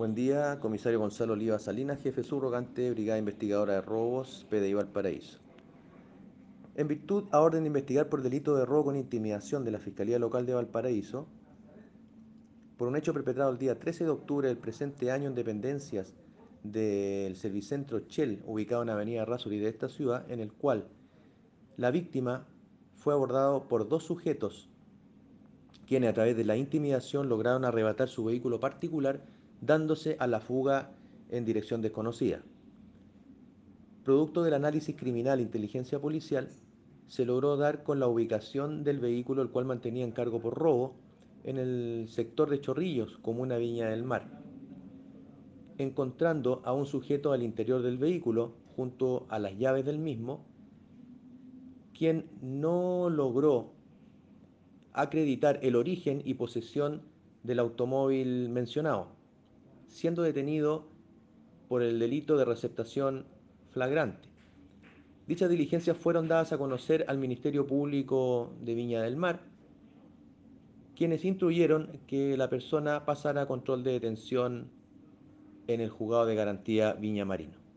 [0.00, 5.40] Buen día, comisario Gonzalo Oliva Salinas, jefe subrogante, Brigada Investigadora de Robos, PDI Valparaíso.
[6.74, 10.18] En virtud a orden de investigar por delito de robo con intimidación de la Fiscalía
[10.18, 11.26] Local de Valparaíso,
[12.78, 16.14] por un hecho perpetrado el día 13 de octubre del presente año en dependencias
[16.62, 20.86] del Servicentro Shell, ubicado en Avenida Rasuri de esta ciudad, en el cual
[21.76, 22.46] la víctima
[22.94, 24.70] fue abordado por dos sujetos
[25.86, 29.20] quienes a través de la intimidación lograron arrebatar su vehículo particular
[29.60, 30.92] dándose a la fuga
[31.28, 32.42] en dirección desconocida.
[34.04, 36.48] Producto del análisis criminal e inteligencia policial,
[37.06, 40.94] se logró dar con la ubicación del vehículo el cual mantenía en cargo por robo
[41.44, 44.28] en el sector de Chorrillos, comuna Viña del Mar,
[45.78, 50.44] encontrando a un sujeto al interior del vehículo junto a las llaves del mismo,
[51.96, 53.72] quien no logró
[54.92, 57.02] acreditar el origen y posesión
[57.42, 59.08] del automóvil mencionado,
[59.90, 60.88] siendo detenido
[61.68, 63.26] por el delito de receptación
[63.72, 64.28] flagrante.
[65.26, 69.40] Dichas diligencias fueron dadas a conocer al Ministerio Público de Viña del Mar,
[70.96, 74.70] quienes instruyeron que la persona pasara a control de detención
[75.66, 77.69] en el juzgado de garantía Viña Marino.